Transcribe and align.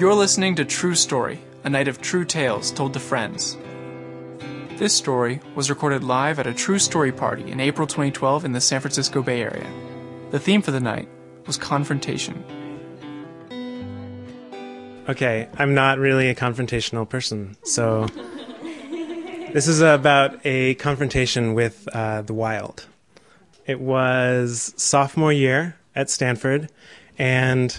You're 0.00 0.14
listening 0.14 0.54
to 0.54 0.64
True 0.64 0.94
Story, 0.94 1.42
a 1.62 1.68
night 1.68 1.86
of 1.86 2.00
true 2.00 2.24
tales 2.24 2.70
told 2.70 2.94
to 2.94 2.98
friends. 2.98 3.58
This 4.78 4.94
story 4.94 5.42
was 5.54 5.68
recorded 5.68 6.02
live 6.02 6.38
at 6.38 6.46
a 6.46 6.54
True 6.54 6.78
Story 6.78 7.12
party 7.12 7.50
in 7.52 7.60
April 7.60 7.86
2012 7.86 8.46
in 8.46 8.52
the 8.52 8.62
San 8.62 8.80
Francisco 8.80 9.22
Bay 9.22 9.42
Area. 9.42 9.70
The 10.30 10.38
theme 10.38 10.62
for 10.62 10.70
the 10.70 10.80
night 10.80 11.06
was 11.46 11.58
confrontation. 11.58 12.42
Okay, 15.06 15.50
I'm 15.58 15.74
not 15.74 15.98
really 15.98 16.30
a 16.30 16.34
confrontational 16.34 17.06
person, 17.06 17.58
so 17.62 18.06
this 19.52 19.68
is 19.68 19.82
about 19.82 20.40
a 20.46 20.76
confrontation 20.76 21.52
with 21.52 21.86
uh, 21.92 22.22
the 22.22 22.32
wild. 22.32 22.86
It 23.66 23.80
was 23.80 24.72
sophomore 24.78 25.34
year 25.34 25.76
at 25.94 26.08
Stanford, 26.08 26.70
and 27.18 27.78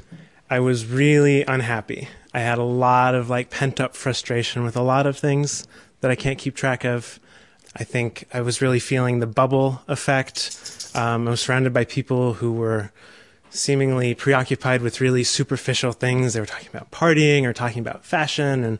I 0.52 0.59
was 0.59 0.85
really 0.85 1.45
unhappy. 1.45 2.09
I 2.34 2.41
had 2.41 2.57
a 2.57 2.63
lot 2.63 3.16
of 3.16 3.30
like 3.30 3.49
pent 3.49 3.80
up 3.80 3.95
frustration 3.95 4.66
with 4.66 4.76
a 4.76 4.81
lot 4.81 5.07
of 5.07 5.17
things 5.17 5.66
that 6.02 6.12
I 6.12 6.16
can't 6.16 6.38
keep 6.38 6.57
track 6.57 6.84
of. 6.84 7.21
I 7.77 7.85
think 7.85 8.26
I 8.34 8.41
was 8.41 8.62
really 8.62 8.81
feeling 8.81 9.21
the 9.21 9.27
bubble 9.27 9.81
effect. 9.88 10.91
Um, 10.93 11.26
I 11.26 11.31
was 11.31 11.40
surrounded 11.40 11.71
by 11.71 11.85
people 11.85 12.34
who 12.34 12.52
were 12.52 12.91
seemingly 13.49 14.13
preoccupied 14.13 14.81
with 14.81 14.99
really 14.99 15.23
superficial 15.23 15.93
things. 15.93 16.34
They 16.34 16.41
were 16.41 16.45
talking 16.45 16.68
about 16.68 16.91
partying 16.91 17.45
or 17.45 17.54
talking 17.54 17.79
about 17.79 18.04
fashion. 18.04 18.65
And 18.65 18.77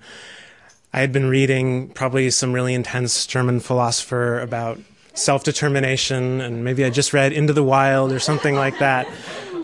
I 0.92 1.00
had 1.00 1.14
been 1.14 1.30
reading 1.30 1.88
probably 1.92 2.30
some 2.32 2.52
really 2.52 2.74
intense 2.74 3.26
German 3.26 3.62
philosopher 3.62 4.42
about 4.42 4.78
self 5.14 5.46
determination. 5.46 6.42
And 6.42 6.66
maybe 6.66 6.84
I 6.84 6.90
just 6.90 7.14
read 7.14 7.32
Into 7.32 7.54
the 7.54 7.64
Wild 7.64 8.12
or 8.12 8.20
something 8.20 8.56
like 8.56 8.80
that. 8.80 9.08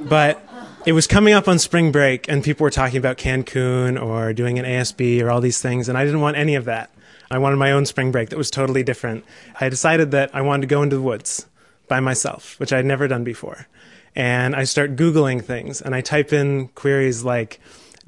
But 0.03 0.41
it 0.87 0.93
was 0.93 1.05
coming 1.05 1.33
up 1.33 1.49
on 1.49 1.59
spring 1.59 1.91
break 1.91 2.29
and 2.29 2.41
people 2.41 2.63
were 2.63 2.71
talking 2.71 2.95
about 2.95 3.17
Cancun 3.17 4.01
or 4.01 4.31
doing 4.31 4.57
an 4.57 4.63
ASB 4.63 5.21
or 5.21 5.29
all 5.29 5.41
these 5.41 5.61
things. 5.61 5.89
And 5.89 5.97
I 5.97 6.05
didn't 6.05 6.21
want 6.21 6.37
any 6.37 6.55
of 6.55 6.63
that. 6.63 6.89
I 7.29 7.39
wanted 7.39 7.57
my 7.57 7.73
own 7.73 7.85
spring 7.85 8.09
break 8.13 8.29
that 8.29 8.37
was 8.37 8.49
totally 8.49 8.83
different. 8.83 9.25
I 9.59 9.67
decided 9.67 10.11
that 10.11 10.33
I 10.33 10.39
wanted 10.41 10.61
to 10.61 10.67
go 10.67 10.81
into 10.81 10.95
the 10.95 11.01
woods 11.01 11.45
by 11.89 11.99
myself, 11.99 12.57
which 12.57 12.71
I'd 12.71 12.85
never 12.85 13.05
done 13.09 13.25
before. 13.25 13.67
And 14.15 14.55
I 14.55 14.63
start 14.63 14.95
Googling 14.95 15.43
things 15.43 15.81
and 15.81 15.93
I 15.93 15.99
type 15.99 16.31
in 16.31 16.69
queries 16.69 17.21
like 17.21 17.59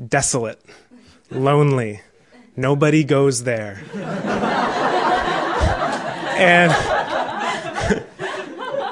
desolate, 0.07 0.63
lonely, 1.29 1.99
nobody 2.55 3.03
goes 3.03 3.43
there. 3.43 3.83
and 6.39 6.71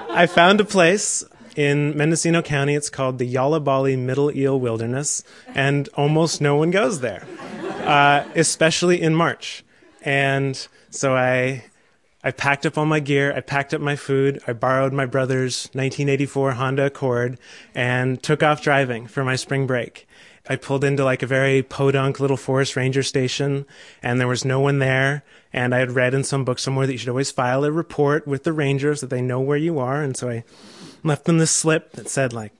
I 0.10 0.28
found 0.28 0.60
a 0.60 0.66
place 0.66 1.24
in 1.58 1.98
Mendocino 1.98 2.42
County. 2.42 2.76
It's 2.76 2.90
called 2.90 3.18
the 3.18 3.26
Yolla 3.26 3.60
Bolly 3.60 3.98
Middle 3.98 4.34
Eel 4.34 4.58
Wilderness, 4.58 5.24
and 5.54 5.90
almost 5.96 6.40
no 6.40 6.56
one 6.56 6.72
goes 6.72 7.02
there, 7.02 7.26
uh, 7.84 8.24
especially 8.36 9.02
in 9.02 9.14
March. 9.14 9.66
And 10.04 10.68
so 10.90 11.18
I 11.18 11.66
I 12.24 12.32
packed 12.32 12.66
up 12.66 12.78
all 12.78 12.86
my 12.86 13.00
gear, 13.00 13.34
I 13.36 13.42
packed 13.42 13.74
up 13.74 13.82
my 13.82 13.96
food, 13.96 14.42
I 14.48 14.54
borrowed 14.54 14.94
my 14.94 15.06
brother's 15.06 15.66
1984 15.74 16.54
Honda 16.54 16.86
Accord 16.86 17.40
and 17.74 18.22
took 18.22 18.44
off 18.44 18.62
driving 18.62 19.08
for 19.08 19.24
my 19.24 19.36
spring 19.36 19.68
break. 19.68 20.08
I 20.50 20.56
pulled 20.56 20.84
into 20.84 21.04
like 21.04 21.24
a 21.24 21.28
very 21.28 21.62
podunk 21.62 22.20
little 22.20 22.38
forest 22.38 22.76
ranger 22.76 23.04
station 23.04 23.66
and 24.02 24.20
there 24.20 24.28
was 24.28 24.46
no 24.46 24.60
one 24.60 24.80
there. 24.80 25.24
And 25.54 25.74
I 25.74 25.80
had 25.80 25.92
read 25.92 26.14
in 26.14 26.24
some 26.24 26.46
book 26.46 26.60
somewhere 26.60 26.86
that 26.86 26.94
you 26.94 26.98
should 26.98 27.10
always 27.10 27.32
file 27.32 27.64
a 27.64 27.72
report 27.72 28.28
with 28.28 28.44
the 28.44 28.54
rangers 28.54 29.02
that 29.02 29.10
they 29.10 29.22
know 29.22 29.40
where 29.40 29.58
you 29.58 29.80
are. 29.80 30.02
And 30.02 30.16
so 30.16 30.30
I 30.30 30.44
left 31.04 31.26
them 31.26 31.38
this 31.38 31.52
slip 31.52 31.94
that 31.94 32.10
said 32.10 32.34
like, 32.34 32.54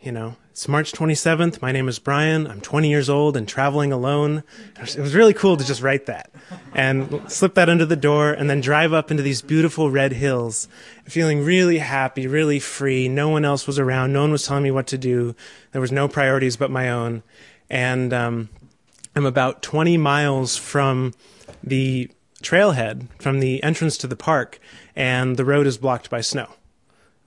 you 0.00 0.12
know, 0.12 0.36
it's 0.56 0.68
March 0.68 0.92
27th. 0.92 1.60
My 1.60 1.70
name 1.70 1.86
is 1.86 1.98
Brian. 1.98 2.46
I'm 2.46 2.62
20 2.62 2.88
years 2.88 3.10
old 3.10 3.36
and 3.36 3.46
traveling 3.46 3.92
alone. 3.92 4.42
It 4.80 4.96
was 4.96 5.14
really 5.14 5.34
cool 5.34 5.58
to 5.58 5.64
just 5.64 5.82
write 5.82 6.06
that 6.06 6.30
and 6.74 7.30
slip 7.30 7.54
that 7.56 7.68
under 7.68 7.84
the 7.84 7.94
door 7.94 8.32
and 8.32 8.48
then 8.48 8.62
drive 8.62 8.94
up 8.94 9.10
into 9.10 9.22
these 9.22 9.42
beautiful 9.42 9.90
red 9.90 10.12
hills, 10.12 10.66
feeling 11.04 11.44
really 11.44 11.76
happy, 11.76 12.26
really 12.26 12.58
free. 12.58 13.06
No 13.06 13.28
one 13.28 13.44
else 13.44 13.66
was 13.66 13.78
around. 13.78 14.14
No 14.14 14.22
one 14.22 14.32
was 14.32 14.46
telling 14.46 14.62
me 14.62 14.70
what 14.70 14.86
to 14.86 14.96
do. 14.96 15.34
There 15.72 15.80
was 15.82 15.92
no 15.92 16.08
priorities 16.08 16.56
but 16.56 16.70
my 16.70 16.88
own. 16.88 17.22
And 17.68 18.14
um, 18.14 18.48
I'm 19.14 19.26
about 19.26 19.60
20 19.60 19.98
miles 19.98 20.56
from 20.56 21.12
the 21.62 22.10
trailhead, 22.42 23.08
from 23.20 23.40
the 23.40 23.62
entrance 23.62 23.98
to 23.98 24.06
the 24.06 24.16
park, 24.16 24.58
and 24.94 25.36
the 25.36 25.44
road 25.44 25.66
is 25.66 25.76
blocked 25.76 26.08
by 26.08 26.22
snow. 26.22 26.48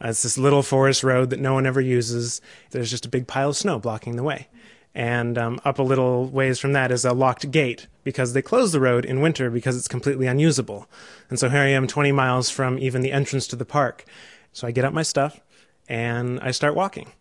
It's 0.02 0.24
this 0.24 0.38
little 0.38 0.64
forest 0.64 1.04
road 1.04 1.30
that 1.30 1.40
no 1.40 1.54
one 1.54 1.66
ever 1.66 1.82
uses. 1.82 2.42
There's 2.72 2.90
just 2.90 3.06
a 3.06 3.10
big 3.10 3.28
pile 3.28 3.50
of 3.50 3.58
snow 3.58 3.80
blocking 3.80 4.16
the 4.16 4.24
way. 4.24 4.48
And 4.96 5.38
um, 5.38 5.62
up 5.64 5.80
a 5.80 5.84
little 5.84 6.26
ways 6.26 6.60
from 6.60 6.74
that 6.74 6.92
is 6.92 7.06
a 7.06 7.14
locked 7.14 7.52
gate 7.52 7.88
because 8.04 8.34
they 8.34 8.42
close 8.42 8.72
the 8.72 8.80
road 8.80 9.06
in 9.06 9.22
winter 9.22 9.50
because 9.50 9.78
it's 9.78 9.88
completely 9.88 10.26
unusable. 10.26 10.88
And 11.30 11.38
so 11.38 11.50
here 11.50 11.60
I 11.60 11.70
am 11.70 11.86
20 11.86 12.12
miles 12.12 12.50
from 12.50 12.80
even 12.80 13.02
the 13.02 13.12
entrance 13.12 13.46
to 13.48 13.56
the 13.56 13.66
park. 13.66 14.06
So 14.52 14.68
I 14.68 14.72
get 14.72 14.86
up 14.86 14.94
my 14.94 15.04
stuff 15.04 15.40
and 15.88 16.40
I 16.40 16.52
start 16.52 16.76
walking. 16.76 17.12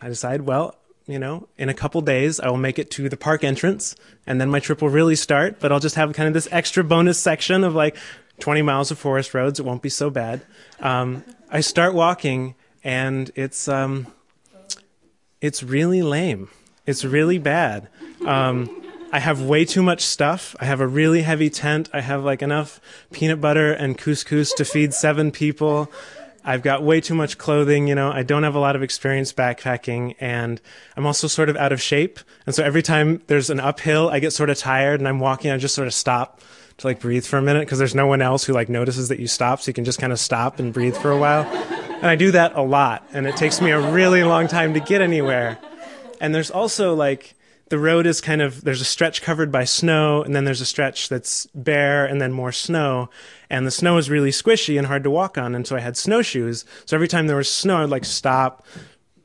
I 0.00 0.08
decide, 0.08 0.42
well, 0.42 0.76
you 1.06 1.18
know, 1.18 1.48
in 1.58 1.68
a 1.68 1.74
couple 1.74 2.00
days 2.00 2.38
I 2.38 2.48
will 2.48 2.56
make 2.56 2.78
it 2.78 2.90
to 2.92 3.08
the 3.08 3.16
park 3.16 3.44
entrance 3.44 3.96
and 4.26 4.40
then 4.40 4.50
my 4.50 4.60
trip 4.60 4.80
will 4.80 4.88
really 4.88 5.16
start, 5.16 5.58
but 5.60 5.72
I'll 5.72 5.80
just 5.80 5.96
have 5.96 6.12
kind 6.12 6.28
of 6.28 6.34
this 6.34 6.48
extra 6.50 6.84
bonus 6.84 7.18
section 7.18 7.64
of 7.64 7.74
like 7.74 7.96
20 8.40 8.62
miles 8.62 8.90
of 8.90 8.98
forest 8.98 9.34
roads. 9.34 9.60
It 9.60 9.64
won't 9.64 9.82
be 9.82 9.88
so 9.88 10.10
bad. 10.10 10.42
Um, 10.80 11.24
I 11.50 11.60
start 11.60 11.94
walking, 11.94 12.54
and 12.82 13.30
it's 13.34 13.68
um, 13.68 14.06
it's 15.40 15.62
really 15.62 16.02
lame. 16.02 16.48
It's 16.86 17.04
really 17.04 17.38
bad. 17.38 17.88
Um, 18.26 18.82
I 19.12 19.20
have 19.20 19.40
way 19.40 19.64
too 19.64 19.82
much 19.82 20.02
stuff. 20.02 20.56
I 20.58 20.64
have 20.64 20.80
a 20.80 20.86
really 20.86 21.22
heavy 21.22 21.48
tent. 21.48 21.88
I 21.92 22.00
have 22.00 22.24
like 22.24 22.42
enough 22.42 22.80
peanut 23.12 23.40
butter 23.40 23.72
and 23.72 23.96
couscous 23.96 24.52
to 24.56 24.64
feed 24.64 24.92
seven 24.92 25.30
people. 25.30 25.90
I've 26.44 26.62
got 26.62 26.82
way 26.82 27.00
too 27.00 27.14
much 27.14 27.38
clothing, 27.38 27.88
you 27.88 27.94
know, 27.94 28.10
I 28.10 28.22
don't 28.22 28.42
have 28.42 28.54
a 28.54 28.58
lot 28.58 28.76
of 28.76 28.82
experience 28.82 29.32
backpacking 29.32 30.14
and 30.20 30.60
I'm 30.94 31.06
also 31.06 31.26
sort 31.26 31.48
of 31.48 31.56
out 31.56 31.72
of 31.72 31.80
shape. 31.80 32.18
And 32.44 32.54
so 32.54 32.62
every 32.62 32.82
time 32.82 33.22
there's 33.28 33.48
an 33.48 33.60
uphill, 33.60 34.10
I 34.10 34.18
get 34.18 34.32
sort 34.32 34.50
of 34.50 34.58
tired 34.58 35.00
and 35.00 35.08
I'm 35.08 35.20
walking, 35.20 35.50
I 35.50 35.56
just 35.56 35.74
sort 35.74 35.88
of 35.88 35.94
stop 35.94 36.42
to 36.78 36.86
like 36.86 37.00
breathe 37.00 37.24
for 37.24 37.38
a 37.38 37.42
minute 37.42 37.60
because 37.60 37.78
there's 37.78 37.94
no 37.94 38.06
one 38.06 38.22
else 38.22 38.44
who 38.44 38.52
like 38.52 38.68
notices 38.68 39.08
that 39.08 39.18
you 39.18 39.26
stop, 39.26 39.60
so 39.60 39.68
you 39.68 39.74
can 39.74 39.84
just 39.84 39.98
kind 39.98 40.12
of 40.12 40.18
stop 40.18 40.58
and 40.58 40.72
breathe 40.72 40.96
for 40.96 41.10
a 41.10 41.18
while. 41.18 41.44
And 41.96 42.06
I 42.06 42.16
do 42.16 42.32
that 42.32 42.54
a 42.54 42.62
lot, 42.62 43.06
and 43.12 43.26
it 43.26 43.36
takes 43.36 43.60
me 43.60 43.70
a 43.70 43.92
really 43.92 44.24
long 44.24 44.48
time 44.48 44.74
to 44.74 44.80
get 44.80 45.00
anywhere. 45.00 45.58
And 46.20 46.34
there's 46.34 46.50
also 46.50 46.94
like 46.94 47.34
the 47.70 47.78
road 47.78 48.06
is 48.06 48.20
kind 48.20 48.42
of 48.42 48.62
there's 48.62 48.80
a 48.80 48.84
stretch 48.84 49.22
covered 49.22 49.50
by 49.50 49.64
snow, 49.64 50.22
and 50.22 50.34
then 50.34 50.44
there's 50.44 50.60
a 50.60 50.66
stretch 50.66 51.08
that's 51.08 51.46
bare, 51.54 52.04
and 52.04 52.20
then 52.20 52.32
more 52.32 52.52
snow. 52.52 53.08
And 53.48 53.66
the 53.66 53.70
snow 53.70 53.96
is 53.96 54.10
really 54.10 54.30
squishy 54.30 54.76
and 54.76 54.86
hard 54.86 55.04
to 55.04 55.10
walk 55.10 55.38
on, 55.38 55.54
and 55.54 55.66
so 55.66 55.76
I 55.76 55.80
had 55.80 55.96
snowshoes. 55.96 56.64
So 56.84 56.96
every 56.96 57.08
time 57.08 57.26
there 57.26 57.36
was 57.36 57.50
snow, 57.50 57.82
I'd 57.82 57.90
like 57.90 58.04
stop, 58.04 58.66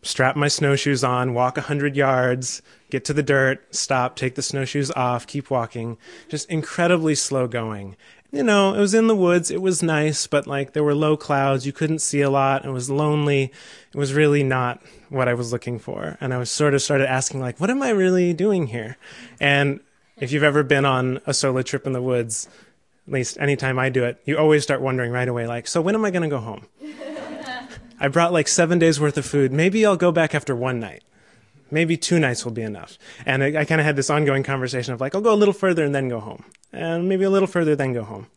strap 0.02 0.36
my 0.36 0.48
snowshoes 0.48 1.04
on, 1.04 1.34
walk 1.34 1.58
a 1.58 1.62
hundred 1.62 1.96
yards, 1.96 2.62
get 2.90 3.06
to 3.06 3.14
the 3.14 3.24
dirt, 3.24 3.76
stop, 3.76 4.16
take 4.16 4.36
the 4.36 4.42
snowshoes 4.42 4.92
off, 4.92 5.28
keep 5.28 5.50
walking. 5.50 5.98
Just 6.28 6.50
incredibly 6.50 7.16
slow 7.16 7.48
going. 7.48 7.96
You 8.32 8.44
know, 8.44 8.76
it 8.76 8.80
was 8.80 8.94
in 8.94 9.08
the 9.08 9.16
woods. 9.16 9.50
It 9.50 9.62
was 9.62 9.82
nice, 9.82 10.28
but 10.28 10.46
like 10.46 10.74
there 10.74 10.84
were 10.84 10.94
low 10.94 11.18
clouds. 11.18 11.66
You 11.66 11.74
couldn't 11.74 12.00
see 12.00 12.22
a 12.22 12.30
lot. 12.30 12.64
It 12.64 12.70
was 12.70 12.90
lonely. 12.90 13.52
It 13.94 13.98
was 13.98 14.14
really 14.14 14.44
not 14.44 14.82
what 15.10 15.28
I 15.28 15.34
was 15.34 15.52
looking 15.52 15.80
for. 15.80 16.18
And 16.22 16.34
I 16.34 16.38
was 16.38 16.52
sort 16.52 16.76
of 16.76 16.82
started 16.82 17.10
asking 17.10 17.40
like, 17.40 17.60
what 17.60 17.72
am 17.72 17.82
I 17.82 17.90
really 17.90 18.34
doing 18.34 18.68
here? 18.68 18.98
And 19.40 19.80
if 20.18 20.32
you've 20.32 20.44
ever 20.44 20.64
been 20.64 20.86
on 20.86 21.22
a 21.26 21.34
solo 21.34 21.64
trip 21.64 21.88
in 21.88 21.94
the 21.94 22.02
woods, 22.02 22.48
at 23.08 23.14
least 23.14 23.40
anytime 23.40 23.80
I 23.80 23.90
do 23.90 24.04
it, 24.04 24.22
you 24.26 24.38
always 24.38 24.62
start 24.62 24.82
wondering 24.82 25.12
right 25.12 25.28
away, 25.28 25.48
like, 25.48 25.66
so 25.66 25.82
when 25.82 25.96
am 25.96 26.06
I 26.06 26.12
going 26.12 26.22
to 26.22 26.30
go 26.30 26.38
home? 26.38 26.68
I 28.00 28.08
brought 28.08 28.34
like 28.34 28.48
seven 28.48 28.80
days 28.80 29.00
worth 29.00 29.18
of 29.18 29.26
food. 29.26 29.52
Maybe 29.52 29.86
I'll 29.86 29.98
go 29.98 30.12
back 30.12 30.34
after 30.34 30.56
one 30.56 30.80
night 30.80 31.04
maybe 31.72 31.98
two 31.98 32.20
nights 32.20 32.46
will 32.46 32.52
be 32.52 32.62
enough. 32.62 32.98
And 33.26 33.44
I, 33.44 33.62
I 33.62 33.66
kind 33.66 33.80
of 33.80 33.86
had 33.86 33.96
this 33.96 34.10
ongoing 34.10 34.44
conversation 34.44 34.94
of 34.94 35.02
like, 35.02 35.16
I'll 35.16 35.22
go 35.22 35.34
a 35.34 35.36
little 35.36 35.54
further 35.54 35.84
and 35.86 35.94
then 35.94 36.10
go 36.10 36.20
home, 36.20 36.44
and 36.72 37.08
maybe 37.08 37.24
a 37.24 37.30
little 37.30 37.48
further, 37.48 37.76
then 37.76 37.94
go 37.94 38.04
home. 38.04 38.28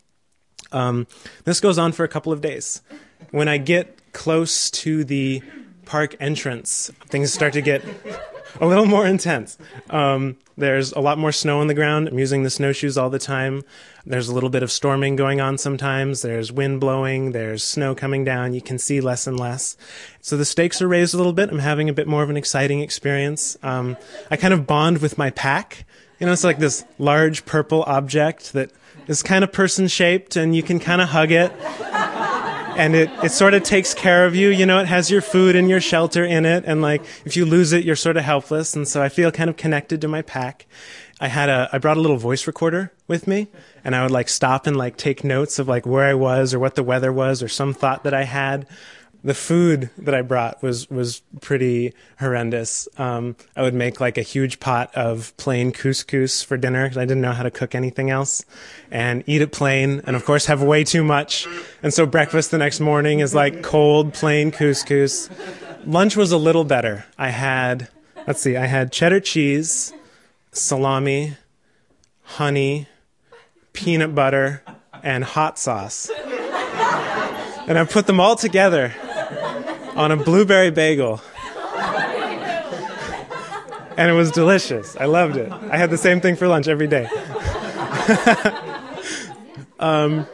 Um, 0.70 1.06
this 1.44 1.60
goes 1.60 1.78
on 1.78 1.92
for 1.92 2.04
a 2.04 2.08
couple 2.08 2.32
of 2.32 2.40
days. 2.40 2.82
When 3.30 3.48
I 3.48 3.58
get 3.58 4.12
close 4.12 4.70
to 4.70 5.04
the 5.04 5.42
park 5.84 6.16
entrance, 6.20 6.90
things 7.06 7.32
start 7.32 7.52
to 7.54 7.62
get 7.62 7.84
a 8.60 8.66
little 8.66 8.86
more 8.86 9.06
intense. 9.06 9.58
Um, 9.90 10.38
there's 10.56 10.92
a 10.92 11.00
lot 11.00 11.18
more 11.18 11.32
snow 11.32 11.60
on 11.60 11.66
the 11.66 11.74
ground. 11.74 12.08
I'm 12.08 12.18
using 12.18 12.42
the 12.42 12.50
snowshoes 12.50 12.98
all 12.98 13.10
the 13.10 13.18
time. 13.18 13.62
There's 14.04 14.28
a 14.28 14.34
little 14.34 14.50
bit 14.50 14.62
of 14.62 14.70
storming 14.70 15.16
going 15.16 15.40
on 15.40 15.58
sometimes. 15.58 16.22
There's 16.22 16.52
wind 16.52 16.80
blowing. 16.80 17.32
There's 17.32 17.64
snow 17.64 17.94
coming 17.94 18.24
down. 18.24 18.52
You 18.52 18.60
can 18.60 18.78
see 18.78 19.00
less 19.00 19.26
and 19.26 19.38
less. 19.38 19.76
So 20.20 20.36
the 20.36 20.44
stakes 20.44 20.82
are 20.82 20.88
raised 20.88 21.14
a 21.14 21.16
little 21.16 21.32
bit. 21.32 21.50
I'm 21.50 21.58
having 21.58 21.88
a 21.88 21.92
bit 21.92 22.06
more 22.06 22.22
of 22.22 22.30
an 22.30 22.36
exciting 22.36 22.80
experience. 22.80 23.56
Um, 23.62 23.96
I 24.30 24.36
kind 24.36 24.52
of 24.52 24.66
bond 24.66 24.98
with 24.98 25.16
my 25.16 25.30
pack. 25.30 25.84
You 26.18 26.26
know, 26.26 26.32
it's 26.32 26.44
like 26.44 26.58
this 26.58 26.84
large 26.98 27.46
purple 27.46 27.82
object 27.84 28.52
that 28.52 28.70
is 29.08 29.22
kind 29.22 29.42
of 29.42 29.52
person 29.52 29.88
shaped 29.88 30.36
and 30.36 30.54
you 30.54 30.62
can 30.62 30.78
kind 30.78 31.00
of 31.00 31.08
hug 31.08 31.32
it. 31.32 31.52
And 32.76 32.94
it, 32.94 33.10
it 33.22 33.32
sort 33.32 33.54
of 33.54 33.62
takes 33.62 33.94
care 33.94 34.26
of 34.26 34.34
you. 34.34 34.48
You 34.48 34.66
know, 34.66 34.78
it 34.78 34.86
has 34.86 35.10
your 35.10 35.20
food 35.20 35.56
and 35.56 35.68
your 35.68 35.80
shelter 35.80 36.24
in 36.24 36.44
it. 36.44 36.64
And 36.66 36.82
like, 36.82 37.02
if 37.24 37.36
you 37.36 37.44
lose 37.44 37.72
it, 37.72 37.84
you're 37.84 37.96
sort 37.96 38.16
of 38.16 38.24
helpless. 38.24 38.74
And 38.74 38.86
so 38.86 39.02
I 39.02 39.08
feel 39.08 39.30
kind 39.30 39.50
of 39.50 39.56
connected 39.56 40.00
to 40.00 40.08
my 40.08 40.22
pack. 40.22 40.66
I 41.20 41.28
had 41.28 41.48
a, 41.48 41.68
I 41.72 41.78
brought 41.78 41.96
a 41.96 42.00
little 42.00 42.16
voice 42.16 42.46
recorder 42.46 42.92
with 43.06 43.28
me 43.28 43.48
and 43.84 43.94
I 43.94 44.02
would 44.02 44.10
like 44.10 44.28
stop 44.28 44.66
and 44.66 44.76
like 44.76 44.96
take 44.96 45.22
notes 45.22 45.58
of 45.58 45.68
like 45.68 45.86
where 45.86 46.04
I 46.04 46.14
was 46.14 46.52
or 46.52 46.58
what 46.58 46.74
the 46.74 46.82
weather 46.82 47.12
was 47.12 47.42
or 47.42 47.48
some 47.48 47.72
thought 47.72 48.02
that 48.04 48.14
I 48.14 48.24
had 48.24 48.66
the 49.24 49.34
food 49.34 49.90
that 49.98 50.14
I 50.14 50.22
brought 50.22 50.62
was 50.62 50.90
was 50.90 51.22
pretty 51.40 51.94
horrendous. 52.18 52.88
Um, 52.98 53.36
I 53.54 53.62
would 53.62 53.74
make 53.74 54.00
like 54.00 54.18
a 54.18 54.22
huge 54.22 54.58
pot 54.58 54.90
of 54.94 55.36
plain 55.36 55.72
couscous 55.72 56.44
for 56.44 56.56
dinner 56.56 56.84
because 56.84 56.98
I 56.98 57.04
didn't 57.04 57.20
know 57.20 57.32
how 57.32 57.44
to 57.44 57.50
cook 57.50 57.74
anything 57.74 58.10
else, 58.10 58.44
and 58.90 59.22
eat 59.26 59.40
it 59.40 59.52
plain, 59.52 60.02
and 60.06 60.16
of 60.16 60.24
course 60.24 60.46
have 60.46 60.62
way 60.62 60.82
too 60.82 61.04
much. 61.04 61.46
And 61.82 61.94
so 61.94 62.04
breakfast 62.04 62.50
the 62.50 62.58
next 62.58 62.80
morning 62.80 63.20
is 63.20 63.34
like 63.34 63.62
cold 63.62 64.12
plain 64.12 64.50
couscous. 64.50 65.30
Lunch 65.86 66.16
was 66.16 66.32
a 66.32 66.38
little 66.38 66.64
better. 66.64 67.04
I 67.16 67.28
had 67.28 67.88
let's 68.26 68.40
see, 68.40 68.56
I 68.56 68.66
had 68.66 68.90
cheddar 68.90 69.20
cheese, 69.20 69.92
salami, 70.50 71.36
honey, 72.22 72.88
peanut 73.72 74.14
butter, 74.14 74.64
and 75.02 75.22
hot 75.22 75.58
sauce. 75.58 76.10
And 77.68 77.78
I 77.78 77.84
put 77.84 78.08
them 78.08 78.18
all 78.18 78.34
together 78.34 78.92
on 79.94 80.12
a 80.12 80.16
blueberry 80.16 80.70
bagel. 80.70 81.20
And 83.96 84.10
it 84.10 84.14
was 84.14 84.30
delicious. 84.30 84.96
I 84.96 85.04
loved 85.04 85.36
it. 85.36 85.52
I 85.52 85.76
had 85.76 85.90
the 85.90 85.98
same 85.98 86.20
thing 86.20 86.36
for 86.36 86.48
lunch 86.48 86.66
every 86.66 86.86
day. 86.86 87.04
um, 89.78 90.26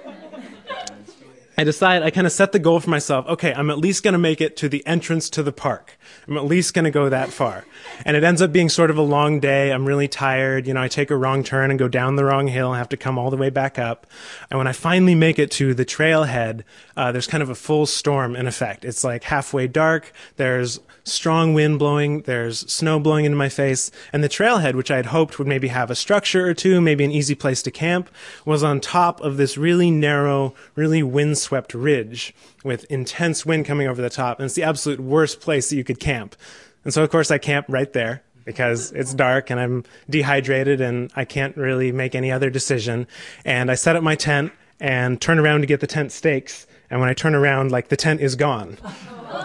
I 1.59 1.65
decide 1.65 2.05
I 2.05 2.11
kind 2.11 2.25
of 2.25 2.33
set 2.33 2.53
the 2.53 2.61
goal 2.61 2.79
for 2.79 2.89
myself 2.89 3.27
okay, 3.27 3.53
I'm 3.53 3.69
at 3.69 3.79
least 3.79 4.05
going 4.05 4.13
to 4.13 4.19
make 4.19 4.41
it 4.41 4.57
to 4.59 4.69
the 4.69 4.87
entrance 4.87 5.29
to 5.31 5.43
the 5.43 5.51
park. 5.51 5.99
I'm 6.29 6.37
at 6.37 6.45
least 6.45 6.73
going 6.73 6.85
to 6.85 6.93
go 6.93 7.09
that 7.09 7.31
far. 7.31 7.65
And 8.07 8.17
it 8.17 8.23
ends 8.23 8.41
up 8.41 8.53
being 8.53 8.69
sort 8.69 8.91
of 8.91 8.97
a 8.97 9.03
long 9.03 9.41
day. 9.41 9.73
I'm 9.73 9.85
really 9.85 10.07
tired. 10.07 10.69
You 10.69 10.75
know, 10.75 10.83
I 10.83 10.87
take 10.87 11.11
a 11.11 11.17
wrong 11.17 11.43
turn 11.43 11.71
and 11.71 11.79
go 11.79 11.89
down 11.89 12.15
the 12.15 12.25
wrong 12.25 12.47
hill 12.47 12.73
and 12.73 12.79
have 12.79 12.89
to 12.91 12.97
come 12.97 13.19
all 13.19 13.31
the 13.31 13.37
way 13.37 13.51
back 13.51 13.77
up. 13.77 14.07
And 14.51 14.59
when 14.59 14.69
I 14.69 14.73
finally 14.73 15.17
make 15.17 15.41
it 15.41 15.51
to 15.53 15.75
the 15.75 15.85
trailhead, 15.85 16.63
uh, 16.97 17.11
there's 17.11 17.27
kind 17.27 17.43
of 17.43 17.51
a 17.51 17.57
full 17.57 17.87
storm 17.87 18.37
in 18.37 18.47
effect. 18.47 18.85
It's 18.85 19.03
like 19.03 19.25
halfway 19.25 19.67
dark. 19.67 20.13
There's 20.37 20.79
strong 21.09 21.55
wind 21.55 21.79
blowing, 21.79 22.23
there's 22.23 22.61
snow 22.71 23.01
blowing 23.01 23.25
into 23.25 23.37
my 23.37 23.49
face, 23.49 23.91
and 24.13 24.23
the 24.23 24.29
trailhead, 24.29 24.75
which 24.75 24.91
I 24.91 24.97
had 24.97 25.07
hoped 25.07 25.39
would 25.39 25.49
maybe 25.49 25.69
have 25.69 25.91
a 25.91 25.95
structure 25.95 26.47
or 26.47 26.55
two, 26.55 26.81
maybe 26.81 27.05
an 27.05 27.11
easy 27.11 27.35
place 27.35 27.63
to 27.63 27.71
camp, 27.71 28.11
was 28.45 28.63
on 28.63 28.81
top 28.81 29.21
of 29.21 29.37
this 29.37 29.57
really 29.57 29.91
narrow, 29.91 30.55
really 30.75 31.03
windswept 31.03 31.75
ridge 31.75 32.35
with 32.65 32.85
intense 32.91 33.45
wind 33.45 33.67
coming 33.67 33.89
over 33.89 34.03
the 34.03 34.11
top, 34.11 34.39
and 34.39 34.47
it's 34.47 34.55
the 34.55 34.63
absolute 34.63 35.01
worst 35.01 35.41
place 35.41 35.71
that 35.71 35.77
you 35.77 35.85
could 35.85 36.01
camp. 36.01 36.37
And 36.85 36.95
so, 36.95 37.03
of 37.03 37.11
course, 37.11 37.31
I 37.31 37.39
camp 37.39 37.67
right 37.69 37.93
there 37.93 38.23
because 38.45 38.93
it's 38.93 39.13
dark 39.13 39.51
and 39.51 39.61
I'm 39.61 39.85
dehydrated 40.09 40.81
and 40.81 41.13
I 41.15 41.27
can't 41.27 41.55
really 41.55 41.93
make 41.93 42.15
any 42.15 42.33
other 42.33 42.49
decision. 42.49 43.07
And 43.45 43.71
I 43.71 43.75
set 43.75 43.95
up 43.95 44.03
my 44.03 44.15
tent 44.15 44.53
and 44.81 45.21
turn 45.21 45.39
around 45.39 45.61
to 45.61 45.67
get 45.67 45.81
the 45.81 45.87
tent 45.87 46.13
stakes. 46.13 46.67
And 46.89 46.99
when 46.99 47.11
I 47.11 47.13
turn 47.13 47.35
around, 47.35 47.73
like 47.73 47.89
the 47.89 47.97
tent 47.97 48.23
is 48.23 48.37
gone. 48.37 48.79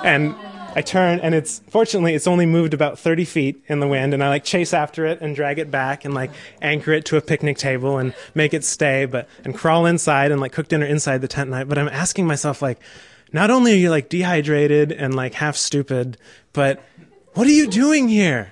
And 0.05 0.33
I 0.75 0.81
turn 0.81 1.19
and 1.19 1.35
it's 1.35 1.61
fortunately 1.69 2.15
it's 2.15 2.27
only 2.27 2.45
moved 2.45 2.73
about 2.73 2.97
30 2.97 3.25
feet 3.25 3.63
in 3.67 3.79
the 3.79 3.87
wind 3.87 4.13
and 4.13 4.23
I 4.23 4.29
like 4.29 4.43
chase 4.43 4.73
after 4.73 5.05
it 5.05 5.21
and 5.21 5.35
drag 5.35 5.59
it 5.59 5.69
back 5.69 6.03
and 6.03 6.13
like 6.13 6.31
anchor 6.61 6.91
it 6.93 7.05
to 7.05 7.17
a 7.17 7.21
picnic 7.21 7.57
table 7.57 7.97
and 7.97 8.13
make 8.33 8.53
it 8.53 8.63
stay 8.63 9.05
but 9.05 9.27
and 9.45 9.53
crawl 9.53 9.85
inside 9.85 10.31
and 10.31 10.41
like 10.41 10.51
cook 10.51 10.67
dinner 10.67 10.85
inside 10.85 11.21
the 11.21 11.27
tent 11.27 11.49
night. 11.49 11.69
But 11.69 11.77
I'm 11.77 11.89
asking 11.89 12.25
myself 12.25 12.61
like 12.61 12.79
not 13.31 13.51
only 13.51 13.73
are 13.73 13.77
you 13.77 13.89
like 13.89 14.09
dehydrated 14.09 14.91
and 14.91 15.13
like 15.15 15.35
half 15.35 15.55
stupid 15.55 16.17
but 16.53 16.83
what 17.33 17.47
are 17.47 17.51
you 17.51 17.67
doing 17.67 18.07
here? 18.07 18.51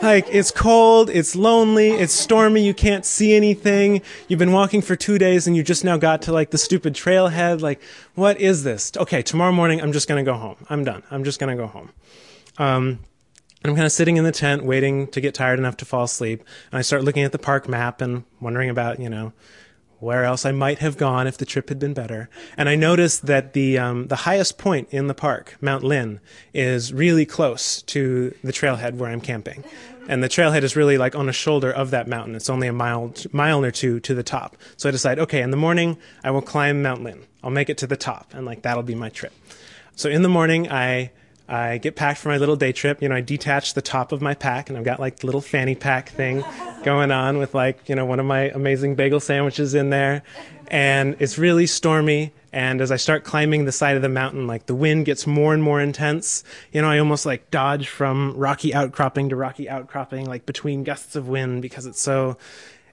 Like, 0.00 0.28
it's 0.30 0.50
cold, 0.50 1.10
it's 1.10 1.34
lonely, 1.34 1.90
it's 1.90 2.12
stormy, 2.12 2.64
you 2.64 2.72
can't 2.72 3.04
see 3.04 3.34
anything. 3.34 4.02
You've 4.28 4.38
been 4.38 4.52
walking 4.52 4.80
for 4.80 4.94
two 4.94 5.18
days 5.18 5.46
and 5.46 5.56
you 5.56 5.62
just 5.64 5.84
now 5.84 5.96
got 5.96 6.22
to 6.22 6.32
like 6.32 6.50
the 6.50 6.58
stupid 6.58 6.94
trailhead. 6.94 7.60
Like, 7.60 7.82
what 8.14 8.40
is 8.40 8.62
this? 8.62 8.92
Okay, 8.96 9.22
tomorrow 9.22 9.52
morning 9.52 9.82
I'm 9.82 9.92
just 9.92 10.06
gonna 10.06 10.22
go 10.22 10.34
home. 10.34 10.56
I'm 10.70 10.84
done. 10.84 11.02
I'm 11.10 11.24
just 11.24 11.40
gonna 11.40 11.56
go 11.56 11.66
home. 11.66 11.90
Um, 12.58 13.00
I'm 13.64 13.74
kind 13.74 13.86
of 13.86 13.92
sitting 13.92 14.16
in 14.16 14.24
the 14.24 14.32
tent 14.32 14.64
waiting 14.64 15.08
to 15.08 15.20
get 15.20 15.34
tired 15.34 15.58
enough 15.58 15.76
to 15.78 15.84
fall 15.84 16.04
asleep. 16.04 16.44
And 16.70 16.78
I 16.78 16.82
start 16.82 17.02
looking 17.02 17.24
at 17.24 17.32
the 17.32 17.38
park 17.38 17.68
map 17.68 18.00
and 18.00 18.22
wondering 18.40 18.70
about, 18.70 19.00
you 19.00 19.08
know, 19.08 19.32
where 20.00 20.24
else 20.24 20.46
I 20.46 20.52
might 20.52 20.78
have 20.78 20.96
gone 20.96 21.26
if 21.26 21.38
the 21.38 21.44
trip 21.44 21.68
had 21.68 21.78
been 21.78 21.94
better. 21.94 22.28
And 22.56 22.68
I 22.68 22.76
noticed 22.76 23.26
that 23.26 23.52
the 23.52 23.78
um, 23.78 24.08
the 24.08 24.16
highest 24.16 24.58
point 24.58 24.88
in 24.90 25.06
the 25.06 25.14
park, 25.14 25.56
Mount 25.60 25.84
Linn, 25.84 26.20
is 26.54 26.92
really 26.92 27.26
close 27.26 27.82
to 27.82 28.34
the 28.42 28.52
trailhead 28.52 28.94
where 28.94 29.10
I'm 29.10 29.20
camping. 29.20 29.64
And 30.08 30.22
the 30.22 30.28
trailhead 30.28 30.62
is 30.62 30.74
really 30.74 30.96
like 30.96 31.14
on 31.14 31.28
a 31.28 31.32
shoulder 31.32 31.70
of 31.70 31.90
that 31.90 32.08
mountain. 32.08 32.34
It's 32.34 32.48
only 32.48 32.68
a 32.68 32.72
mile 32.72 33.12
mile 33.32 33.64
or 33.64 33.70
two 33.70 34.00
to 34.00 34.14
the 34.14 34.22
top. 34.22 34.56
So 34.76 34.88
I 34.88 34.92
decide, 34.92 35.18
okay, 35.18 35.42
in 35.42 35.50
the 35.50 35.56
morning 35.56 35.98
I 36.24 36.30
will 36.30 36.42
climb 36.42 36.82
Mount 36.82 37.02
Linn. 37.02 37.24
I'll 37.42 37.50
make 37.50 37.70
it 37.70 37.78
to 37.78 37.86
the 37.86 37.96
top, 37.96 38.32
and 38.34 38.46
like 38.46 38.62
that'll 38.62 38.82
be 38.82 38.94
my 38.94 39.10
trip. 39.10 39.32
So 39.96 40.08
in 40.08 40.22
the 40.22 40.28
morning 40.28 40.70
I 40.70 41.10
I 41.48 41.78
get 41.78 41.96
packed 41.96 42.20
for 42.20 42.28
my 42.28 42.36
little 42.36 42.56
day 42.56 42.72
trip. 42.72 43.00
You 43.00 43.08
know, 43.08 43.14
I 43.14 43.22
detach 43.22 43.74
the 43.74 43.82
top 43.82 44.12
of 44.12 44.20
my 44.20 44.34
pack, 44.34 44.68
and 44.68 44.76
I've 44.76 44.84
got 44.84 45.00
like 45.00 45.16
the 45.16 45.26
little 45.26 45.40
fanny 45.40 45.74
pack 45.74 46.10
thing 46.10 46.44
going 46.84 47.10
on 47.10 47.38
with 47.38 47.54
like 47.54 47.88
you 47.88 47.94
know 47.94 48.04
one 48.04 48.20
of 48.20 48.26
my 48.26 48.50
amazing 48.50 48.94
bagel 48.94 49.20
sandwiches 49.20 49.74
in 49.74 49.90
there, 49.90 50.22
and 50.68 51.16
it's 51.18 51.38
really 51.38 51.66
stormy. 51.66 52.32
And 52.50 52.80
as 52.80 52.90
I 52.90 52.96
start 52.96 53.24
climbing 53.24 53.66
the 53.66 53.72
side 53.72 53.96
of 53.96 54.02
the 54.02 54.08
mountain, 54.08 54.46
like 54.46 54.66
the 54.66 54.74
wind 54.74 55.04
gets 55.04 55.26
more 55.26 55.52
and 55.52 55.62
more 55.62 55.80
intense. 55.80 56.44
You 56.72 56.82
know, 56.82 56.90
I 56.90 56.98
almost 56.98 57.26
like 57.26 57.50
dodge 57.50 57.88
from 57.88 58.34
rocky 58.36 58.74
outcropping 58.74 59.28
to 59.30 59.36
rocky 59.36 59.68
outcropping, 59.68 60.26
like 60.26 60.46
between 60.46 60.82
gusts 60.82 61.14
of 61.14 61.28
wind 61.28 61.62
because 61.62 61.86
it's 61.86 62.00
so 62.00 62.36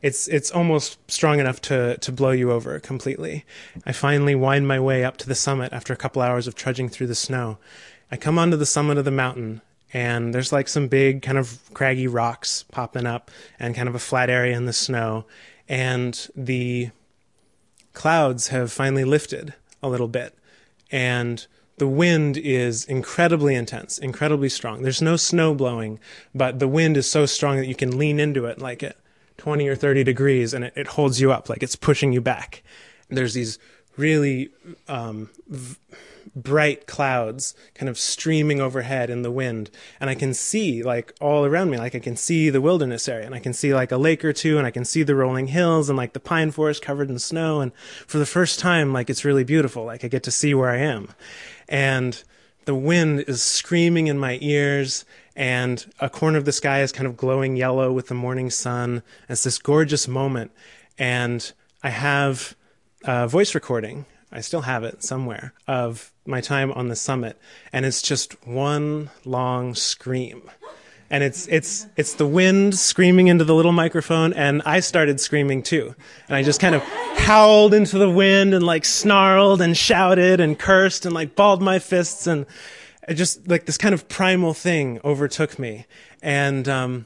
it's 0.01 0.27
it's 0.27 0.51
almost 0.51 0.99
strong 1.09 1.39
enough 1.39 1.59
to 1.61 1.97
to 1.97 2.11
blow 2.11 2.31
you 2.31 2.51
over 2.51 2.79
completely. 2.79 3.43
I 3.85 3.91
finally 3.91 4.35
wind 4.35 4.67
my 4.67 4.79
way 4.79 5.03
up 5.03 5.17
to 5.17 5.27
the 5.27 5.35
summit 5.35 5.73
after 5.73 5.93
a 5.93 5.97
couple 5.97 6.21
hours 6.21 6.47
of 6.47 6.55
trudging 6.55 6.89
through 6.89 7.07
the 7.07 7.15
snow. 7.15 7.57
I 8.11 8.17
come 8.17 8.37
onto 8.37 8.57
the 8.57 8.65
summit 8.65 8.97
of 8.97 9.05
the 9.05 9.11
mountain 9.11 9.61
and 9.93 10.33
there's 10.33 10.51
like 10.51 10.67
some 10.67 10.87
big 10.87 11.21
kind 11.21 11.37
of 11.37 11.59
craggy 11.73 12.07
rocks 12.07 12.63
popping 12.71 13.05
up 13.05 13.31
and 13.59 13.75
kind 13.75 13.87
of 13.87 13.95
a 13.95 13.99
flat 13.99 14.29
area 14.29 14.55
in 14.55 14.65
the 14.65 14.73
snow 14.73 15.25
and 15.67 16.27
the 16.35 16.89
clouds 17.93 18.49
have 18.49 18.71
finally 18.71 19.03
lifted 19.03 19.53
a 19.81 19.89
little 19.89 20.07
bit 20.07 20.37
and 20.91 21.47
the 21.77 21.87
wind 21.87 22.37
is 22.37 22.85
incredibly 22.85 23.53
intense, 23.53 23.97
incredibly 23.97 24.49
strong. 24.49 24.81
There's 24.81 25.01
no 25.01 25.17
snow 25.17 25.53
blowing, 25.53 25.99
but 26.33 26.59
the 26.59 26.67
wind 26.67 26.95
is 26.95 27.09
so 27.09 27.25
strong 27.25 27.57
that 27.57 27.67
you 27.67 27.75
can 27.75 27.97
lean 27.97 28.19
into 28.19 28.45
it 28.45 28.59
like 28.59 28.81
at 28.81 28.97
20 29.37 29.67
or 29.67 29.75
30 29.75 30.03
degrees 30.03 30.53
and 30.53 30.65
it, 30.65 30.73
it 30.75 30.87
holds 30.87 31.19
you 31.19 31.31
up, 31.31 31.49
like 31.49 31.63
it's 31.63 31.75
pushing 31.75 32.13
you 32.13 32.21
back. 32.21 32.63
There's 33.09 33.33
these 33.33 33.59
really 33.97 34.49
um, 34.87 35.29
v- 35.47 35.77
bright 36.35 36.85
clouds 36.85 37.55
kind 37.75 37.87
of 37.87 37.97
streaming 37.97 38.59
overhead 38.59 39.09
in 39.09 39.21
the 39.21 39.31
wind. 39.31 39.69
And 39.99 40.09
i 40.09 40.15
can 40.15 40.33
see 40.33 40.83
like 40.83 41.13
all 41.21 41.45
around 41.45 41.69
me. 41.69 41.77
Like 41.77 41.95
i 41.95 41.99
can 41.99 42.17
see 42.17 42.49
the 42.49 42.61
wilderness 42.61 43.07
area 43.07 43.25
and 43.25 43.33
i 43.33 43.39
can 43.39 43.53
see 43.53 43.73
like 43.73 43.91
a 43.91 43.97
lake 43.97 44.25
or 44.25 44.33
two 44.33 44.57
and 44.57 44.67
i 44.67 44.71
can 44.71 44.83
see 44.83 45.03
the 45.03 45.15
rolling 45.15 45.47
hills 45.47 45.89
and 45.89 45.97
like 45.97 46.13
the 46.13 46.19
pine 46.19 46.51
forest 46.51 46.81
covered 46.81 47.09
in 47.09 47.19
snow. 47.19 47.61
And 47.61 47.73
for 48.05 48.17
the 48.17 48.25
first 48.25 48.59
time 48.59 48.91
like 48.91 49.09
it's 49.09 49.25
really 49.25 49.45
beautiful. 49.45 49.85
Like 49.85 50.03
i 50.03 50.07
get 50.07 50.23
to 50.23 50.31
see 50.31 50.53
where 50.53 50.69
i 50.69 50.77
am. 50.77 51.09
And 51.69 52.21
the 52.65 52.75
wind 52.75 53.23
is 53.27 53.41
screaming 53.41 54.07
in 54.07 54.19
my 54.19 54.37
ears 54.41 55.05
and 55.37 55.85
a 55.99 56.09
corner 56.09 56.37
of 56.37 56.45
the 56.45 56.51
sky 56.51 56.81
is 56.81 56.91
kind 56.91 57.07
of 57.07 57.17
glowing 57.17 57.55
yellow 57.55 57.91
with 57.91 58.07
the 58.07 58.13
morning 58.13 58.49
sun. 58.49 59.03
It's 59.29 59.43
this 59.43 59.57
gorgeous 59.57 60.07
moment. 60.07 60.51
And 60.97 61.51
i 61.81 61.89
have 61.89 62.55
a 63.05 63.27
voice 63.27 63.55
recording 63.55 64.05
I 64.35 64.41
still 64.41 64.61
have 64.61 64.83
it 64.83 65.01
somewhere 65.01 65.53
of 65.65 66.11
my 66.25 66.41
time 66.41 66.71
on 66.73 66.89
the 66.89 66.95
summit, 66.97 67.39
and 67.71 67.85
it's 67.85 68.01
just 68.01 68.33
one 68.45 69.09
long 69.23 69.75
scream. 69.75 70.51
And 71.09 71.23
it's 71.23 71.47
it's 71.47 71.87
it's 71.95 72.15
the 72.15 72.27
wind 72.27 72.75
screaming 72.75 73.27
into 73.27 73.45
the 73.45 73.55
little 73.55 73.71
microphone, 73.71 74.33
and 74.33 74.61
I 74.65 74.81
started 74.81 75.21
screaming 75.21 75.63
too. 75.63 75.95
And 76.27 76.35
I 76.35 76.43
just 76.43 76.59
kind 76.59 76.75
of 76.75 76.81
howled 77.15 77.73
into 77.73 77.97
the 77.97 78.09
wind 78.09 78.53
and 78.53 78.65
like 78.65 78.83
snarled 78.83 79.61
and 79.61 79.77
shouted 79.77 80.41
and 80.41 80.59
cursed 80.59 81.05
and 81.05 81.15
like 81.15 81.35
balled 81.35 81.61
my 81.61 81.79
fists, 81.79 82.27
and 82.27 82.45
it 83.07 83.13
just 83.13 83.47
like 83.47 83.65
this 83.65 83.77
kind 83.77 83.93
of 83.93 84.09
primal 84.09 84.53
thing 84.53 84.99
overtook 85.05 85.57
me. 85.57 85.85
And 86.21 86.67
um, 86.67 87.05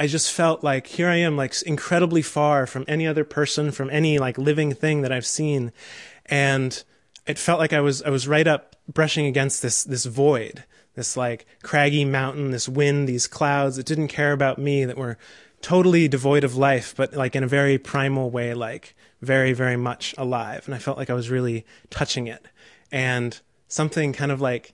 I 0.00 0.06
just 0.06 0.32
felt 0.32 0.64
like 0.64 0.86
here 0.86 1.08
I 1.08 1.16
am, 1.16 1.36
like 1.36 1.60
incredibly 1.62 2.22
far 2.22 2.66
from 2.66 2.86
any 2.88 3.06
other 3.06 3.22
person, 3.22 3.70
from 3.70 3.90
any 3.90 4.18
like 4.18 4.38
living 4.38 4.72
thing 4.72 5.02
that 5.02 5.12
I've 5.12 5.26
seen, 5.26 5.72
and 6.24 6.82
it 7.26 7.38
felt 7.38 7.60
like 7.60 7.74
I 7.74 7.82
was 7.82 8.02
I 8.02 8.08
was 8.08 8.26
right 8.26 8.46
up 8.46 8.76
brushing 8.88 9.26
against 9.26 9.60
this 9.60 9.84
this 9.84 10.06
void, 10.06 10.64
this 10.94 11.18
like 11.18 11.44
craggy 11.62 12.06
mountain, 12.06 12.50
this 12.50 12.66
wind, 12.66 13.10
these 13.10 13.26
clouds 13.26 13.76
that 13.76 13.84
didn't 13.84 14.08
care 14.08 14.32
about 14.32 14.56
me, 14.58 14.86
that 14.86 14.96
were 14.96 15.18
totally 15.60 16.08
devoid 16.08 16.44
of 16.44 16.56
life, 16.56 16.94
but 16.96 17.12
like 17.12 17.36
in 17.36 17.44
a 17.44 17.46
very 17.46 17.76
primal 17.76 18.30
way, 18.30 18.54
like 18.54 18.96
very 19.20 19.52
very 19.52 19.76
much 19.76 20.14
alive. 20.16 20.62
And 20.64 20.74
I 20.74 20.78
felt 20.78 20.96
like 20.96 21.10
I 21.10 21.14
was 21.14 21.28
really 21.28 21.66
touching 21.90 22.26
it. 22.26 22.46
and 22.90 23.38
something 23.68 24.12
kind 24.12 24.32
of 24.32 24.40
like 24.40 24.72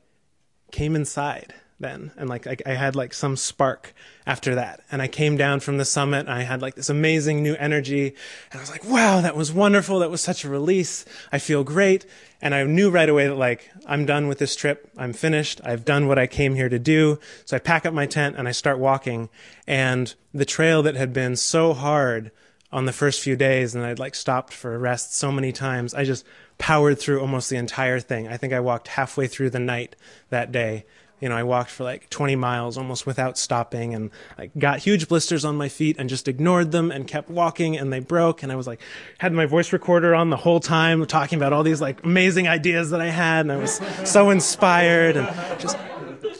came 0.71 0.97
inside 0.97 1.52
then. 1.78 2.11
And 2.16 2.28
like 2.28 2.47
I, 2.47 2.56
I, 2.64 2.73
had 2.73 2.97
like 2.97 3.12
some 3.12 3.37
spark 3.37 3.95
after 4.26 4.54
that. 4.54 4.80
And 4.90 5.02
i 5.02 5.09
came 5.09 5.37
down 5.37 5.61
from 5.61 5.78
the 5.78 5.85
summit 5.85 6.21
and 6.21 6.30
i 6.30 6.42
had 6.42 6.62
like 6.62 6.75
this 6.75 6.88
amazing 6.88 7.42
new 7.42 7.54
energy. 7.56 8.14
And 8.50 8.59
i 8.59 8.62
was 8.62 8.71
like 8.71 8.85
wow 8.85 9.21
that 9.21 9.37
was 9.37 9.52
wonderful. 9.52 9.99
That 9.99 10.11
was 10.11 10.21
such 10.21 10.45
a 10.45 10.49
release. 10.49 11.04
I 11.30 11.38
feel 11.38 11.64
great. 11.64 12.06
And 12.40 12.54
i 12.54 12.64
knew 12.64 12.90
right 12.90 13.09
away 13.09 13.28
that 13.28 13.35
like 13.35 13.71
i'm 13.87 14.06
done 14.06 14.26
with 14.28 14.38
this 14.38 14.56
trip. 14.56 14.90
I'm 14.97 15.12
finished. 15.12 15.61
I've 15.64 15.85
done 15.85 16.06
what 16.06 16.18
i 16.18 16.26
came 16.26 16.54
here 16.54 16.68
to 16.68 16.78
do. 16.78 17.18
So 17.45 17.56
i 17.56 17.61
pack 17.61 17.85
up 17.85 17.92
my 17.92 18.06
tent 18.06 18.37
and 18.38 18.49
i 18.49 18.52
start 18.52 18.78
walking. 18.78 19.28
And 19.66 20.14
the 20.33 20.47
trail 20.47 20.83
that 20.83 20.97
had 20.97 21.12
been 21.12 21.37
so 21.37 21.75
hard 21.75 22.30
on 22.73 22.87
the 22.87 22.92
first 22.92 23.21
few 23.21 23.37
days 23.37 23.75
and 23.75 23.85
i'd 23.85 23.99
like 23.99 24.14
stopped 24.14 24.52
for 24.52 24.76
rest 24.76 25.14
so 25.14 25.30
many 25.30 25.52
times 25.52 25.95
i 25.95 26.04
just 26.04 26.26
powered 26.59 26.99
through 26.99 27.21
almost 27.21 27.50
the 27.50 27.56
entire 27.56 28.00
thing. 28.00 28.28
I 28.28 28.37
think 28.37 28.52
i 28.52 28.61
walked 28.61 28.88
halfway 28.88 29.26
through 29.26 29.50
the 29.50 29.61
night 29.61 29.95
that 30.30 30.52
day 30.52 30.87
you 31.20 31.30
know, 31.30 31.37
I 31.37 31.44
walked 31.44 31.70
for 31.70 31.85
like 31.85 32.11
20 32.11 32.37
miles 32.37 32.76
almost 32.76 33.06
without 33.06 33.38
stopping 33.38 33.94
and 33.94 34.11
I 34.37 34.50
got 34.58 34.80
huge 34.80 35.08
blisters 35.08 35.44
on 35.46 35.56
my 35.56 35.68
feet 35.68 35.96
and 35.99 36.11
just 36.11 36.28
ignored 36.28 36.73
them 36.73 36.90
and 36.90 37.08
kept 37.08 37.30
walking 37.30 37.76
and 37.76 37.90
they 37.90 38.00
broke. 38.00 38.42
And 38.42 38.52
I 38.52 38.56
was 38.56 38.66
like, 38.66 38.80
had 39.18 39.32
my 39.32 39.46
voice 39.46 39.73
recorder 39.73 40.14
on 40.14 40.28
the 40.28 40.37
whole 40.37 40.61
time 40.61 41.04
talking 41.06 41.38
about 41.38 41.54
all 41.54 41.62
these 41.62 41.80
like 41.80 42.04
amazing 42.04 42.49
ideas 42.49 42.90
that 42.90 43.00
I 43.00 43.08
had. 43.08 43.40
And 43.40 43.52
I 43.52 43.56
was 43.56 43.80
so 44.04 44.28
inspired 44.28 45.16
and 45.16 45.26
just 45.58 45.78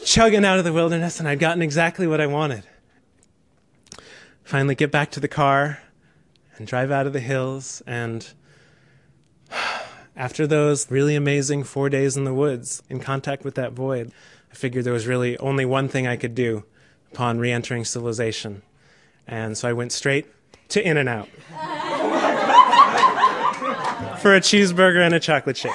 chugging 0.05 0.45
out 0.45 0.59
of 0.59 0.63
the 0.63 0.73
wilderness 0.73 1.19
and 1.19 1.27
I'd 1.27 1.39
gotten 1.39 1.63
exactly 1.63 2.05
what 2.05 2.21
I 2.21 2.27
wanted. 2.27 2.63
Finally 4.43 4.75
get 4.75 4.91
back 4.91 5.09
to 5.11 5.19
the 5.19 5.27
car 5.27 5.79
and 6.57 6.67
drive 6.67 6.91
out 6.91 7.07
of 7.07 7.13
the 7.13 7.19
hills 7.19 7.81
and 7.87 8.31
after 10.17 10.47
those 10.47 10.89
really 10.89 11.15
amazing 11.15 11.63
four 11.63 11.89
days 11.89 12.17
in 12.17 12.23
the 12.23 12.33
woods 12.33 12.81
in 12.89 12.99
contact 12.99 13.45
with 13.45 13.53
that 13.55 13.73
void, 13.73 14.11
I 14.51 14.55
figured 14.55 14.83
there 14.83 14.91
was 14.91 15.05
really 15.05 15.37
only 15.37 15.63
one 15.63 15.87
thing 15.87 16.07
I 16.07 16.17
could 16.17 16.33
do 16.33 16.63
upon 17.13 17.37
re 17.37 17.51
entering 17.51 17.85
civilization. 17.85 18.63
And 19.27 19.55
so 19.55 19.69
I 19.69 19.73
went 19.73 19.91
straight 19.91 20.25
to 20.69 20.85
In 20.85 20.97
N 20.97 21.07
Out 21.07 21.27
for 24.19 24.35
a 24.35 24.41
cheeseburger 24.41 25.05
and 25.05 25.13
a 25.13 25.19
chocolate 25.19 25.55
shake. 25.55 25.71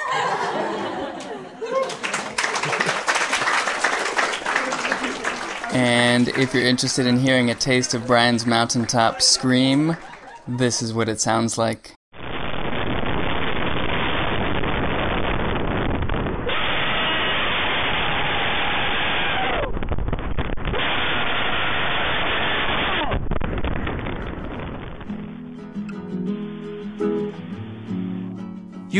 And 5.73 6.27
if 6.29 6.53
you're 6.53 6.65
interested 6.65 7.07
in 7.07 7.17
hearing 7.17 7.49
a 7.49 7.55
taste 7.55 7.93
of 7.93 8.05
Brian's 8.05 8.45
mountaintop 8.45 9.21
scream, 9.21 9.95
this 10.47 10.83
is 10.83 10.93
what 10.93 11.09
it 11.09 11.21
sounds 11.21 11.57
like. 11.57 11.95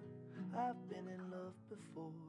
I've 0.57 0.89
been 0.89 1.07
in 1.07 1.31
love 1.31 1.53
before. 1.69 2.22